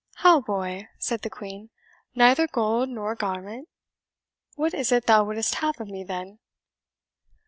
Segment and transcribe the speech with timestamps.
[0.25, 1.69] "How, boy!" said the Queen,
[2.15, 3.69] "neither gold nor garment?
[4.55, 6.39] What is it thou wouldst have of me, then?"